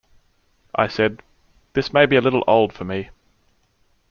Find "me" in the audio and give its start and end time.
2.85-3.11